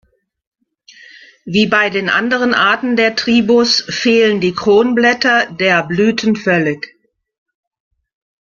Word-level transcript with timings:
Wie 1.45 1.67
bei 1.67 1.91
den 1.91 2.09
anderen 2.09 2.55
Arten 2.55 2.95
der 2.95 3.15
Tribus 3.15 3.81
fehlen 3.81 4.41
die 4.41 4.51
Kronblätter 4.55 5.45
der 5.53 5.83
Blüten 5.83 6.35
völlig. 6.35 6.97